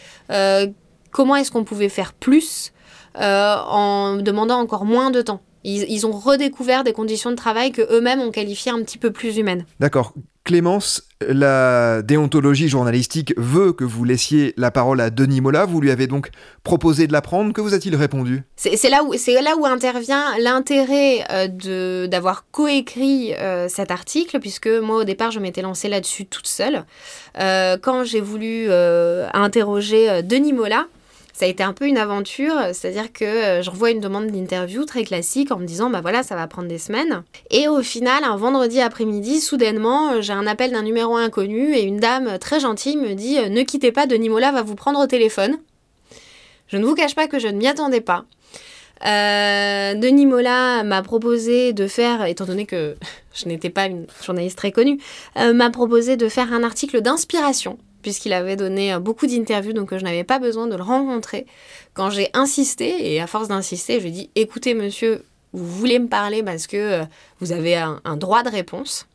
comment 1.11 1.35
est-ce 1.35 1.51
qu'on 1.51 1.65
pouvait 1.65 1.89
faire 1.89 2.13
plus 2.13 2.71
en 3.15 4.15
demandant 4.15 4.59
encore 4.59 4.85
moins 4.85 5.11
de 5.11 5.21
temps. 5.21 5.41
Ils, 5.63 6.05
ont 6.05 6.11
redécouvert 6.11 6.83
des 6.83 6.93
conditions 6.93 7.31
de 7.31 7.35
travail 7.35 7.71
que 7.71 7.81
eux-mêmes 7.93 8.21
ont 8.21 8.31
qualifiées 8.31 8.71
un 8.71 8.81
petit 8.81 8.97
peu 8.97 9.11
plus 9.11 9.37
humaines. 9.37 9.65
D'accord. 9.79 10.13
Clémence, 10.45 11.03
la 11.21 12.01
déontologie 12.01 12.69
journalistique 12.69 13.33
veut 13.37 13.71
que 13.71 13.83
vous 13.83 14.03
laissiez 14.03 14.53
la 14.57 14.71
parole 14.71 14.99
à 14.99 15.11
Denis 15.11 15.41
Mola. 15.41 15.65
Vous 15.65 15.79
lui 15.79 15.91
avez 15.91 16.07
donc 16.07 16.29
proposé 16.63 17.05
de 17.05 17.13
la 17.13 17.21
prendre. 17.21 17.53
Que 17.53 17.61
vous 17.61 17.75
a-t-il 17.75 17.95
répondu? 17.95 18.43
C'est 18.55 18.89
là, 18.89 19.03
où, 19.03 19.13
là 19.13 19.55
où 19.57 19.65
intervient 19.67 20.37
l'intérêt 20.39 21.23
euh, 21.29 22.07
d'avoir 22.07 22.45
coécrit 22.51 23.35
euh, 23.35 23.67
cet 23.69 23.91
article, 23.91 24.39
puisque 24.39 24.67
moi 24.67 24.97
au 25.01 25.03
départ 25.03 25.29
je 25.29 25.39
m'étais 25.39 25.61
lancée 25.61 25.89
là-dessus 25.89 26.25
toute 26.25 26.47
seule. 26.47 26.85
Euh, 27.37 27.77
quand 27.79 28.03
j'ai 28.03 28.21
voulu 28.21 28.71
interroger 28.71 30.23
Denis 30.23 30.53
Mola, 30.53 30.87
ça 31.39 31.45
a 31.45 31.47
été 31.47 31.63
un 31.63 31.71
peu 31.71 31.87
une 31.87 31.97
aventure, 31.97 32.53
c'est-à-dire 32.73 33.13
que 33.13 33.23
euh, 33.23 33.61
je 33.61 33.69
revois 33.69 33.91
une 33.91 34.01
demande 34.01 34.27
d'interview 34.27 34.83
très 34.83 35.05
classique 35.05 35.51
en 35.51 35.57
me 35.57 35.65
disant 35.65 35.89
bah 35.89 36.01
voilà 36.01 36.21
ça 36.21 36.35
va 36.35 36.45
prendre 36.47 36.67
des 36.67 36.77
semaines. 36.77 37.23
Et 37.49 37.69
au 37.69 37.81
final, 37.81 38.25
un 38.25 38.35
vendredi 38.35 38.81
après-midi, 38.81 39.39
soudainement, 39.39 40.11
euh, 40.11 40.21
j'ai 40.21 40.33
un 40.33 40.45
appel 40.45 40.73
d'un 40.73 40.81
numéro 40.81 41.15
inconnu 41.15 41.73
et 41.73 41.83
une 41.83 41.95
dame 41.95 42.37
très 42.39 42.59
gentille 42.59 42.97
me 42.97 43.13
dit 43.13 43.37
euh, 43.37 43.47
ne 43.47 43.61
quittez 43.61 43.93
pas, 43.93 44.05
Denis 44.05 44.27
Mola 44.27 44.51
va 44.51 44.63
vous 44.63 44.75
prendre 44.75 44.99
au 44.99 45.07
téléphone. 45.07 45.55
Je 46.67 46.75
ne 46.75 46.83
vous 46.83 46.93
cache 46.93 47.15
pas 47.15 47.27
que 47.27 47.39
je 47.39 47.47
ne 47.47 47.57
m'y 47.57 47.69
attendais 47.69 48.01
pas. 48.01 48.25
Denis 49.01 50.25
Mola 50.25 50.83
m'a 50.83 51.01
proposé 51.03 51.71
de 51.71 51.87
faire, 51.87 52.25
étant 52.25 52.43
donné 52.43 52.65
que 52.65 52.97
je 53.33 53.47
n'étais 53.47 53.69
pas 53.69 53.85
une 53.85 54.07
journaliste 54.21 54.57
très 54.57 54.73
connue, 54.73 54.99
m'a 55.37 55.69
proposé 55.69 56.17
de 56.17 56.27
faire 56.27 56.51
un 56.51 56.65
article 56.65 56.99
d'inspiration 56.99 57.77
puisqu'il 58.01 58.33
avait 58.33 58.55
donné 58.55 58.93
euh, 58.93 58.99
beaucoup 58.99 59.27
d'interviews, 59.27 59.73
donc 59.73 59.93
euh, 59.93 59.99
je 59.99 60.03
n'avais 60.03 60.23
pas 60.23 60.39
besoin 60.39 60.67
de 60.67 60.75
le 60.75 60.83
rencontrer. 60.83 61.45
Quand 61.93 62.09
j'ai 62.09 62.29
insisté, 62.33 63.13
et 63.13 63.21
à 63.21 63.27
force 63.27 63.47
d'insister, 63.47 63.95
je 63.95 64.03
lui 64.03 64.09
ai 64.09 64.11
dit, 64.11 64.29
écoutez 64.35 64.73
monsieur, 64.73 65.23
vous 65.53 65.65
voulez 65.65 65.99
me 65.99 66.07
parler 66.07 66.43
parce 66.43 66.67
que 66.67 66.77
euh, 66.77 67.03
vous 67.39 67.51
avez 67.51 67.75
un, 67.75 68.17
droit 68.17 68.43
de 68.43 68.49
réponse. 68.49 69.07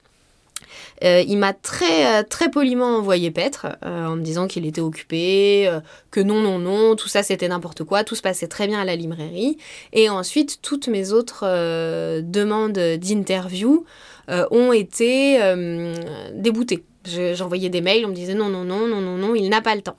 Il 1.03 1.37
m'a 1.39 1.53
très 1.53 2.25
très 2.25 2.51
poliment 2.51 2.97
envoyé 2.99 3.31
paître 3.31 3.67
en 3.83 4.17
me 4.17 4.23
disant 4.23 4.47
qu'il 4.47 4.67
était 4.67 4.81
occupé, 4.81 5.71
que 6.11 6.21
non 6.21 6.41
non 6.41 6.59
non, 6.59 6.97
tout 6.97 7.09
ça 7.09 7.23
c'était 7.23 7.49
n'importe 7.49 7.85
quoi, 7.85 8.05
tout 8.05 8.15
se 8.15 8.23
passait 8.23 8.49
très 8.49 8.67
bien 8.67 8.81
à 8.81 8.85
la 8.85 8.97
librairie. 8.97 9.59
Et 9.93 10.09
ensuite 10.09 10.61
toutes 10.63 10.89
mes 10.89 11.13
autres 11.13 11.45
demandes 12.21 12.73
d'interview 12.73 13.85
ont 14.29 14.73
été 14.73 15.39
déboutées. 16.35 16.85
J'envoyais 17.07 17.69
des 17.69 17.83
mails, 17.83 18.07
on 18.07 18.09
me 18.09 18.15
disait 18.15 18.33
non, 18.33 18.49
non, 18.49 18.65
non, 18.65 18.87
non, 18.87 19.03
non, 19.03 19.19
non, 19.19 19.35
il 19.35 19.51
n'a 19.51 19.61
pas 19.61 19.75
le 19.75 19.83
temps. 19.83 19.97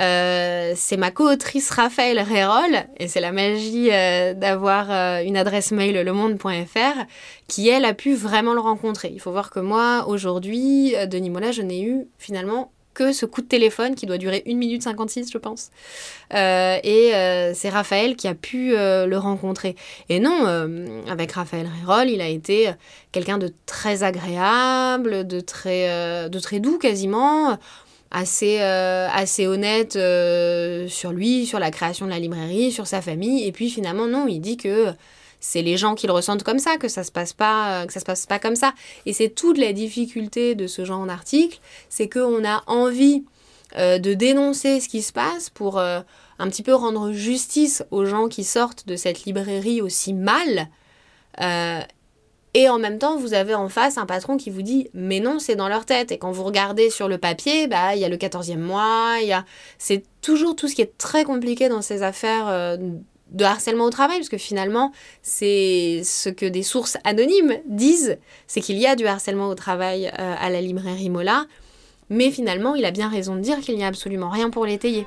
Euh, 0.00 0.72
c'est 0.76 0.96
ma 0.96 1.10
co-autrice 1.10 1.70
Raphaël 1.70 2.18
Rérol, 2.18 2.84
et 2.98 3.08
c'est 3.08 3.20
la 3.20 3.32
magie 3.32 3.90
euh, 3.92 4.34
d'avoir 4.34 4.90
euh, 4.90 5.22
une 5.22 5.36
adresse 5.36 5.70
mail 5.70 5.94
lemonde.fr, 5.94 7.04
qui 7.46 7.68
elle 7.68 7.84
a 7.84 7.94
pu 7.94 8.14
vraiment 8.14 8.54
le 8.54 8.60
rencontrer. 8.60 9.10
Il 9.12 9.20
faut 9.20 9.30
voir 9.30 9.50
que 9.50 9.60
moi, 9.60 10.06
aujourd'hui, 10.08 10.94
Denis 11.08 11.30
Mola, 11.30 11.52
je 11.52 11.62
n'ai 11.62 11.82
eu 11.82 12.06
finalement 12.18 12.70
que 12.92 13.12
ce 13.12 13.26
coup 13.26 13.40
de 13.40 13.48
téléphone 13.48 13.96
qui 13.96 14.06
doit 14.06 14.18
durer 14.18 14.44
1 14.46 14.54
minute 14.54 14.84
56, 14.84 15.32
je 15.32 15.38
pense. 15.38 15.70
Et 16.30 17.10
c'est 17.54 17.68
Raphaël 17.68 18.14
qui 18.14 18.28
a 18.28 18.34
pu 18.34 18.70
le 18.70 19.16
rencontrer. 19.16 19.74
Et 20.08 20.20
non, 20.20 20.46
avec 21.10 21.32
Raphaël 21.32 21.68
Rérol, 21.80 22.08
il 22.08 22.20
a 22.20 22.28
été 22.28 22.70
quelqu'un 23.10 23.38
de 23.38 23.52
très 23.66 24.04
agréable, 24.04 25.26
de 25.26 25.40
de 25.40 26.38
très 26.38 26.60
doux 26.60 26.78
quasiment 26.78 27.58
assez, 28.14 28.60
assez 28.60 29.46
honnête 29.46 29.92
sur 30.88 31.12
lui, 31.12 31.46
sur 31.46 31.58
la 31.58 31.70
création 31.70 32.06
de 32.06 32.10
la 32.10 32.18
librairie, 32.18 32.72
sur 32.72 32.86
sa 32.86 33.02
famille. 33.02 33.46
Et 33.46 33.52
puis 33.52 33.68
finalement, 33.68 34.06
non, 34.06 34.26
il 34.28 34.40
dit 34.40 34.56
que 34.56 34.92
c'est 35.40 35.62
les 35.62 35.76
gens 35.76 35.94
qui 35.94 36.06
le 36.06 36.12
ressentent 36.12 36.42
comme 36.42 36.58
ça, 36.58 36.76
que 36.76 36.88
ça 36.88 37.04
se 37.04 37.12
passe 37.12 37.32
pas, 37.32 37.86
que 37.86 37.92
ça 37.92 38.00
se 38.00 38.04
passe 38.04 38.26
pas 38.26 38.38
comme 38.38 38.56
ça. 38.56 38.72
Et 39.04 39.12
c'est 39.12 39.28
toute 39.28 39.58
la 39.58 39.72
difficulté 39.72 40.54
de 40.54 40.66
ce 40.66 40.84
genre 40.84 41.04
d'article, 41.04 41.58
c'est 41.88 42.08
qu'on 42.08 42.44
a 42.44 42.62
envie 42.66 43.24
euh, 43.76 43.98
de 43.98 44.14
dénoncer 44.14 44.78
ce 44.78 44.88
qui 44.88 45.02
se 45.02 45.12
passe 45.12 45.50
pour 45.50 45.78
euh, 45.78 46.00
un 46.38 46.48
petit 46.48 46.62
peu 46.62 46.74
rendre 46.74 47.10
justice 47.10 47.82
aux 47.90 48.04
gens 48.04 48.28
qui 48.28 48.44
sortent 48.44 48.86
de 48.86 48.94
cette 48.94 49.24
librairie 49.24 49.82
aussi 49.82 50.12
mal. 50.12 50.68
Euh, 51.40 51.80
et 52.54 52.68
en 52.68 52.78
même 52.78 52.98
temps, 52.98 53.16
vous 53.16 53.34
avez 53.34 53.54
en 53.54 53.68
face 53.68 53.98
un 53.98 54.06
patron 54.06 54.36
qui 54.36 54.50
vous 54.50 54.62
dit 54.62 54.88
mais 54.94 55.20
non, 55.20 55.38
c'est 55.38 55.56
dans 55.56 55.68
leur 55.68 55.84
tête. 55.84 56.12
Et 56.12 56.18
quand 56.18 56.30
vous 56.30 56.44
regardez 56.44 56.88
sur 56.88 57.08
le 57.08 57.18
papier, 57.18 57.66
bah 57.66 57.94
il 57.94 58.00
y 58.00 58.04
a 58.04 58.08
le 58.08 58.16
14e 58.16 58.58
mois, 58.58 59.18
y 59.22 59.32
a 59.32 59.44
c'est 59.78 60.04
toujours 60.22 60.56
tout 60.56 60.68
ce 60.68 60.74
qui 60.74 60.82
est 60.82 60.96
très 60.96 61.24
compliqué 61.24 61.68
dans 61.68 61.82
ces 61.82 62.02
affaires 62.02 62.78
de 63.34 63.44
harcèlement 63.44 63.84
au 63.84 63.90
travail, 63.90 64.18
parce 64.18 64.28
que 64.28 64.38
finalement, 64.38 64.92
c'est 65.22 66.02
ce 66.04 66.28
que 66.28 66.46
des 66.46 66.62
sources 66.62 66.96
anonymes 67.04 67.58
disent, 67.66 68.16
c'est 68.46 68.60
qu'il 68.60 68.78
y 68.78 68.86
a 68.86 68.96
du 68.96 69.06
harcèlement 69.06 69.48
au 69.48 69.54
travail 69.54 70.06
euh, 70.06 70.34
à 70.38 70.50
la 70.50 70.60
librairie 70.60 71.10
Mola, 71.10 71.46
mais 72.10 72.30
finalement, 72.30 72.74
il 72.74 72.84
a 72.84 72.90
bien 72.90 73.08
raison 73.08 73.34
de 73.34 73.40
dire 73.40 73.60
qu'il 73.60 73.76
n'y 73.76 73.84
a 73.84 73.88
absolument 73.88 74.30
rien 74.30 74.50
pour 74.50 74.66
l'étayer. 74.66 75.06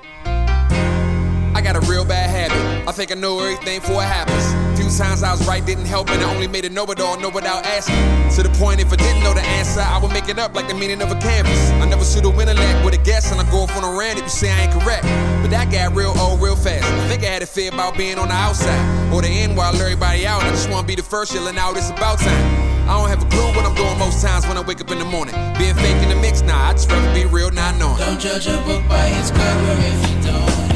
I 1.57 1.61
got 1.61 1.75
a 1.75 1.79
real 1.89 2.05
bad 2.05 2.29
habit. 2.29 2.87
I 2.87 2.91
think 2.91 3.11
I 3.11 3.15
know 3.15 3.39
everything 3.39 3.79
before 3.79 4.03
it 4.03 4.05
happens. 4.05 4.45
Few 4.77 4.85
times 4.95 5.23
I 5.23 5.31
was 5.31 5.41
right, 5.47 5.65
didn't 5.65 5.87
help, 5.87 6.07
and 6.11 6.21
I 6.21 6.31
only 6.31 6.45
made 6.45 6.65
it 6.65 6.71
know 6.71 6.85
it 6.85 6.99
all, 6.99 7.19
know 7.19 7.29
without 7.29 7.65
asking. 7.65 7.97
To 8.35 8.43
the 8.47 8.55
point, 8.59 8.79
if 8.79 8.93
I 8.93 8.95
didn't 8.95 9.23
know 9.23 9.33
the 9.33 9.41
answer, 9.41 9.81
I 9.81 9.97
would 9.97 10.13
make 10.13 10.29
it 10.29 10.37
up 10.37 10.53
like 10.53 10.67
the 10.67 10.75
meaning 10.75 11.01
of 11.01 11.09
a 11.09 11.19
canvas. 11.19 11.71
I 11.81 11.89
never 11.89 12.05
shoot 12.05 12.25
a 12.25 12.29
winner 12.29 12.53
leg 12.53 12.85
with 12.85 12.93
a 12.93 13.01
guess, 13.01 13.31
and 13.31 13.41
I 13.41 13.49
go 13.49 13.61
off 13.65 13.75
on 13.75 13.83
a 13.83 13.97
rant 13.97 14.19
if 14.19 14.25
you 14.25 14.29
say 14.29 14.51
I 14.51 14.69
ain't 14.69 14.71
correct. 14.71 15.01
But 15.41 15.49
that 15.49 15.71
got 15.71 15.95
real 15.95 16.13
old 16.19 16.39
real 16.39 16.55
fast. 16.55 16.85
I 16.85 17.07
think 17.09 17.23
I 17.23 17.33
had 17.33 17.41
a 17.41 17.47
fear 17.47 17.73
about 17.73 17.97
being 17.97 18.19
on 18.19 18.27
the 18.27 18.35
outside, 18.35 19.11
or 19.11 19.23
the 19.23 19.27
end 19.27 19.57
while 19.57 19.75
everybody 19.75 20.27
out. 20.27 20.43
I 20.43 20.51
just 20.51 20.69
wanna 20.69 20.85
be 20.85 20.93
the 20.93 21.01
first 21.01 21.33
yelling 21.33 21.57
out, 21.57 21.75
it's 21.75 21.89
about 21.89 22.19
time. 22.19 22.87
I 22.87 23.01
don't 23.01 23.09
have 23.09 23.23
a 23.23 23.29
clue 23.33 23.47
what 23.57 23.65
I'm 23.65 23.73
doing 23.73 23.97
most 23.97 24.21
times 24.21 24.45
when 24.45 24.57
I 24.57 24.61
wake 24.61 24.79
up 24.79 24.91
in 24.91 24.99
the 24.99 25.05
morning. 25.05 25.33
Being 25.57 25.73
fake 25.73 26.03
in 26.03 26.09
the 26.09 26.21
mix, 26.21 26.43
nah, 26.43 26.69
I 26.69 26.73
just 26.73 26.87
rather 26.91 27.11
be 27.15 27.25
real, 27.25 27.49
not 27.49 27.79
knowing. 27.79 27.97
Don't 27.97 28.19
judge 28.19 28.45
a 28.45 28.61
book 28.61 28.87
by 28.87 29.07
its 29.07 29.31
cover 29.31 29.73
if 29.81 30.09
you 30.11 30.21
don't. 30.21 30.66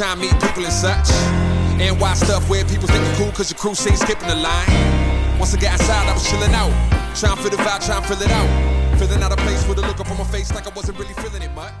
Trying 0.00 0.16
to 0.16 0.22
meet 0.22 0.32
people 0.40 0.64
and 0.64 0.72
such. 0.72 1.10
And 1.78 2.00
why 2.00 2.14
stuff 2.14 2.48
where 2.48 2.64
people 2.64 2.88
think 2.88 3.04
you're 3.04 3.16
cool 3.16 3.32
cause 3.32 3.50
your 3.50 3.58
crew 3.58 3.74
say 3.74 3.94
skipping 3.94 4.28
the 4.28 4.34
line. 4.34 5.38
Once 5.38 5.54
I 5.54 5.60
got 5.60 5.78
inside, 5.78 6.08
I 6.08 6.14
was 6.14 6.28
chilling 6.28 6.54
out. 6.54 6.72
Trying 7.14 7.36
to 7.36 7.42
feel 7.42 7.50
the 7.50 7.56
vibe, 7.58 7.84
trying 7.84 8.02
to 8.02 8.08
fill 8.08 8.22
it 8.22 8.30
out. 8.30 8.79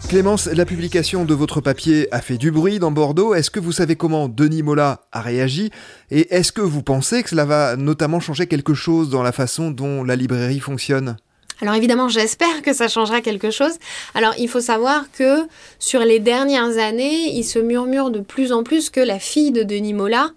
Clémence, 0.08 0.46
la 0.46 0.64
publication 0.64 1.24
de 1.24 1.34
votre 1.34 1.60
papier 1.60 2.08
a 2.12 2.20
fait 2.20 2.38
du 2.38 2.50
bruit 2.50 2.78
dans 2.78 2.90
Bordeaux. 2.90 3.34
Est-ce 3.34 3.50
que 3.50 3.60
vous 3.60 3.72
savez 3.72 3.96
comment 3.96 4.28
Denis 4.28 4.62
Mola 4.62 5.02
a 5.12 5.20
réagi? 5.20 5.70
Et 6.10 6.34
est-ce 6.34 6.52
que 6.52 6.60
vous 6.60 6.82
pensez 6.82 7.22
que 7.22 7.30
cela 7.30 7.44
va 7.44 7.76
notamment 7.76 8.20
changer 8.20 8.46
quelque 8.46 8.74
chose 8.74 9.10
dans 9.10 9.22
la 9.22 9.32
façon 9.32 9.70
dont 9.70 10.02
la 10.02 10.16
librairie 10.16 10.60
fonctionne? 10.60 11.16
Alors 11.62 11.74
évidemment, 11.74 12.08
j'espère 12.08 12.62
que 12.62 12.72
ça 12.72 12.88
changera 12.88 13.20
quelque 13.20 13.50
chose. 13.50 13.74
Alors 14.14 14.34
il 14.38 14.48
faut 14.48 14.60
savoir 14.60 15.04
que 15.12 15.46
sur 15.78 16.00
les 16.00 16.18
dernières 16.18 16.78
années, 16.78 17.36
il 17.36 17.44
se 17.44 17.58
murmure 17.58 18.10
de 18.10 18.20
plus 18.20 18.52
en 18.52 18.62
plus 18.62 18.88
que 18.88 19.00
la 19.00 19.18
fille 19.18 19.52
de 19.52 19.62
Denis 19.62 19.92
Mola 19.92 20.30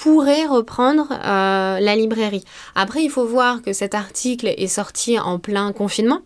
pourrait 0.00 0.46
reprendre 0.46 1.08
euh, 1.12 1.78
la 1.78 1.94
librairie. 1.94 2.44
Après, 2.74 3.02
il 3.02 3.10
faut 3.10 3.26
voir 3.26 3.60
que 3.60 3.74
cet 3.74 3.94
article 3.94 4.48
est 4.48 4.66
sorti 4.66 5.18
en 5.18 5.38
plein 5.38 5.72
confinement. 5.72 6.22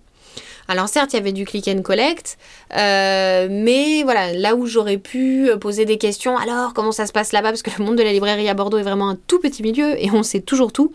Alors 0.69 0.89
certes, 0.89 1.13
il 1.13 1.17
y 1.17 1.19
avait 1.19 1.33
du 1.33 1.45
click 1.45 1.69
and 1.69 1.83
collect, 1.83 2.39
euh, 2.75 3.49
mais 3.51 4.03
voilà, 4.03 4.33
là 4.33 4.55
où 4.55 4.65
j'aurais 4.65 4.97
pu 4.97 5.51
poser 5.61 5.85
des 5.85 5.99
questions, 5.99 6.39
alors 6.39 6.73
comment 6.73 6.93
ça 6.93 7.07
se 7.07 7.13
passe 7.13 7.33
là-bas, 7.33 7.51
parce 7.51 7.63
que 7.63 7.71
le 7.79 7.85
monde 7.85 7.97
de 7.97 8.03
la 8.03 8.13
librairie 8.13 8.49
à 8.49 8.55
Bordeaux 8.55 8.79
est 8.79 8.83
vraiment 8.83 9.11
un 9.11 9.19
tout 9.27 9.41
petit 9.41 9.63
milieu 9.63 10.03
et 10.03 10.11
on 10.11 10.23
sait 10.23 10.41
toujours 10.41 10.73
tout. 10.73 10.91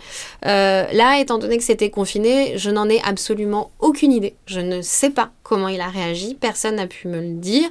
Euh, 0.48 0.86
là, 0.92 1.20
étant 1.20 1.38
donné 1.38 1.58
que 1.58 1.64
c'était 1.64 1.92
confiné, 1.92 2.58
je 2.58 2.72
n'en 2.72 2.90
ai 2.90 3.00
absolument 3.04 3.70
aucune 3.80 4.12
idée. 4.12 4.34
Je 4.48 4.60
ne 4.60 4.82
sais 4.82 5.12
pas 5.12 5.30
comment 5.44 5.68
il 5.68 5.82
a 5.82 5.88
réagi, 5.88 6.34
personne 6.34 6.78
n'a 6.78 6.88
pu 6.88 7.08
me 7.08 7.20
le 7.20 7.34
dire. 7.34 7.70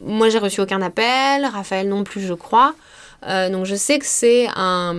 Moi, 0.00 0.30
j'ai 0.30 0.38
reçu 0.38 0.60
aucun 0.62 0.80
appel, 0.80 1.44
Raphaël 1.44 1.88
non 1.88 2.04
plus, 2.04 2.22
je 2.22 2.34
crois. 2.34 2.74
Euh, 3.24 3.48
donc 3.50 3.64
je 3.66 3.74
sais 3.74 3.98
que 3.98 4.06
c'est 4.06 4.46
un, 4.54 4.94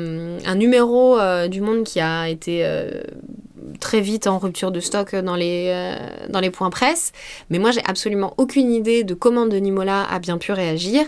numéro 0.56 1.20
euh, 1.20 1.48
du 1.48 1.62
Monde 1.62 1.84
qui 1.84 2.00
a 2.00 2.30
été 2.30 2.66
euh, 2.66 3.02
très 3.80 4.02
vite 4.02 4.28
en 4.28 4.40
rupture 4.40 4.72
de 4.72 4.80
stock 4.80 5.16
dans 5.16 5.36
les, 5.36 5.96
dans 6.30 6.40
les 6.40 6.50
points 6.50 6.70
presse, 6.70 7.12
mais 7.50 7.60
moi 7.60 7.72
j'ai 7.72 7.84
absolument 7.86 8.34
aucune 8.38 8.72
idée 8.72 9.04
de 9.04 9.14
comment 9.14 9.46
Denis 9.46 9.72
Mola 9.72 10.04
a 10.04 10.20
bien 10.20 10.38
pu 10.38 10.52
réagir. 10.52 11.04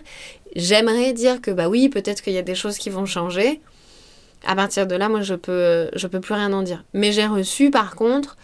J'aimerais 0.56 1.14
dire 1.14 1.42
que 1.42 1.52
bah 1.52 1.70
oui, 1.70 1.90
peut-être 1.90 2.22
qu'il 2.22 2.34
y 2.34 2.38
a 2.38 2.44
des 2.44 2.56
choses 2.56 2.78
qui 2.78 2.90
vont 2.90 3.06
changer. 3.06 3.62
À 4.48 4.56
partir 4.56 4.88
de 4.88 4.96
là, 4.96 5.10
moi 5.10 5.22
je 5.22 5.36
peux, 5.36 5.90
je 5.94 6.08
peux 6.08 6.22
plus 6.22 6.34
rien 6.34 6.54
en 6.54 6.62
dire. 6.62 6.86
Mais 6.94 7.12
j'ai 7.12 7.26
reçu 7.26 7.72
par 7.72 7.96
contre 7.96 8.38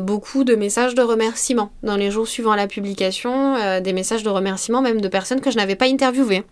beaucoup 0.00 0.44
de 0.44 0.54
messages 0.54 0.94
de 0.94 1.02
remerciements 1.02 1.70
dans 1.82 1.96
les 1.96 2.10
jours 2.10 2.26
suivant 2.26 2.54
la 2.54 2.66
publication, 2.66 3.80
des 3.80 3.92
messages 3.92 4.22
de 4.22 4.30
remerciements 4.30 4.82
même 4.82 5.00
de 5.00 5.08
personnes 5.08 5.40
que 5.40 5.50
je 5.50 5.56
n'avais 5.56 5.76
pas 5.76 5.86
interviewées 5.86 6.44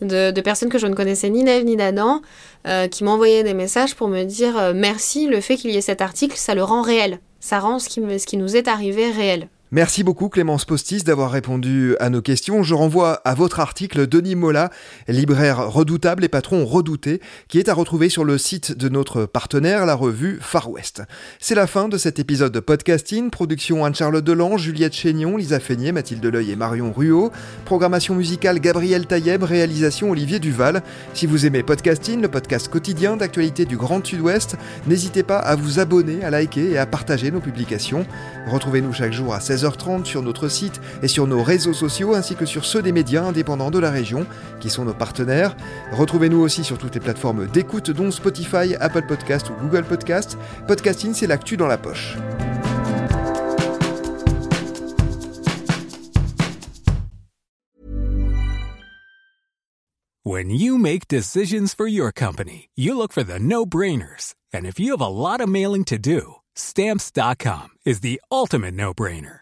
de, 0.00 0.40
personnes 0.40 0.68
que 0.68 0.78
je 0.78 0.86
ne 0.86 0.94
connaissais 0.94 1.30
ni 1.30 1.44
d'Ève 1.44 1.64
ni 1.64 1.76
d'Adam, 1.76 2.22
euh, 2.66 2.88
qui 2.88 3.04
m'envoyaient 3.04 3.44
des 3.44 3.54
messages 3.54 3.94
pour 3.94 4.08
me 4.08 4.24
dire 4.24 4.58
euh, 4.58 4.72
merci, 4.74 5.26
le 5.26 5.40
fait 5.40 5.56
qu'il 5.56 5.70
y 5.70 5.76
ait 5.76 5.82
cet 5.82 6.00
article, 6.00 6.36
ça 6.36 6.54
le 6.54 6.64
rend 6.64 6.82
réel. 6.82 7.20
Ça 7.40 7.58
rend 7.58 7.78
ce 7.78 7.88
qui, 7.88 8.00
ce 8.00 8.26
qui 8.26 8.36
nous 8.36 8.56
est 8.56 8.68
arrivé 8.68 9.10
réel. 9.10 9.48
Merci 9.74 10.02
beaucoup 10.02 10.28
Clémence 10.28 10.66
Postis 10.66 11.02
d'avoir 11.02 11.30
répondu 11.30 11.96
à 11.98 12.10
nos 12.10 12.20
questions. 12.20 12.62
Je 12.62 12.74
renvoie 12.74 13.22
à 13.24 13.32
votre 13.32 13.58
article 13.58 14.06
Denis 14.06 14.34
Mola, 14.34 14.68
libraire 15.08 15.66
redoutable 15.72 16.26
et 16.26 16.28
patron 16.28 16.66
redouté, 16.66 17.22
qui 17.48 17.58
est 17.58 17.70
à 17.70 17.74
retrouver 17.74 18.10
sur 18.10 18.26
le 18.26 18.36
site 18.36 18.76
de 18.76 18.90
notre 18.90 19.24
partenaire, 19.24 19.86
la 19.86 19.94
revue 19.94 20.38
Far 20.42 20.70
West. 20.70 21.02
C'est 21.40 21.54
la 21.54 21.66
fin 21.66 21.88
de 21.88 21.96
cet 21.96 22.18
épisode 22.18 22.52
de 22.52 22.60
podcasting. 22.60 23.30
Production 23.30 23.86
Anne-Charlotte 23.86 24.22
Delange, 24.22 24.60
Juliette 24.60 24.92
Chénion, 24.92 25.38
Lisa 25.38 25.58
Feignet, 25.58 25.92
Mathilde 25.92 26.20
Deleuil 26.20 26.50
et 26.50 26.56
Marion 26.56 26.92
Ruot. 26.92 27.32
Programmation 27.64 28.14
musicale 28.14 28.60
Gabriel 28.60 29.06
Taïeb, 29.06 29.42
réalisation 29.42 30.10
Olivier 30.10 30.38
Duval. 30.38 30.82
Si 31.14 31.26
vous 31.26 31.46
aimez 31.46 31.62
podcasting, 31.62 32.20
le 32.20 32.28
podcast 32.28 32.68
quotidien 32.68 33.16
d'actualité 33.16 33.64
du 33.64 33.78
Grand 33.78 34.04
Sud-Ouest, 34.04 34.56
n'hésitez 34.86 35.22
pas 35.22 35.38
à 35.38 35.56
vous 35.56 35.80
abonner, 35.80 36.22
à 36.22 36.28
liker 36.28 36.72
et 36.72 36.76
à 36.76 36.84
partager 36.84 37.30
nos 37.30 37.40
publications. 37.40 38.04
Retrouvez-nous 38.48 38.92
chaque 38.92 39.14
jour 39.14 39.32
à 39.32 39.40
16 39.40 39.61
16h30 39.62 40.04
sur 40.04 40.22
notre 40.22 40.48
site 40.48 40.80
et 41.02 41.08
sur 41.08 41.26
nos 41.26 41.42
réseaux 41.42 41.72
sociaux 41.72 42.14
ainsi 42.14 42.34
que 42.34 42.46
sur 42.46 42.64
ceux 42.64 42.82
des 42.82 42.92
médias 42.92 43.22
indépendants 43.22 43.70
de 43.70 43.78
la 43.78 43.90
région 43.90 44.26
qui 44.60 44.70
sont 44.70 44.84
nos 44.84 44.94
partenaires. 44.94 45.56
Retrouvez-nous 45.92 46.40
aussi 46.40 46.64
sur 46.64 46.78
toutes 46.78 46.94
les 46.94 47.00
plateformes 47.00 47.46
d'écoute 47.46 47.90
dont 47.90 48.10
Spotify, 48.10 48.74
Apple 48.80 49.06
Podcast 49.06 49.50
ou 49.50 49.54
Google 49.62 49.84
Podcast. 49.84 50.36
Podcasting, 50.66 51.14
c'est 51.14 51.26
l'actu 51.26 51.56
dans 51.56 51.66
la 51.66 51.78
poche. 51.78 52.16
When 60.24 60.50
you 60.50 60.78
make 60.78 61.08
decisions 61.08 61.74
for 61.74 61.86
your 61.86 62.12
company, 62.12 62.70
you 62.76 62.96
look 62.96 63.12
for 63.12 63.24
the 63.24 63.40
no-brainers. 63.40 64.34
And 64.52 64.66
if 64.66 64.78
you 64.78 64.92
have 64.92 65.00
a 65.00 65.08
lot 65.08 65.40
of 65.40 65.48
mailing 65.48 65.84
to 65.86 65.98
do, 65.98 66.36
stamps.com 66.54 67.70
is 67.84 68.00
the 68.00 68.20
ultimate 68.30 68.74
no-brainer. 68.74 69.41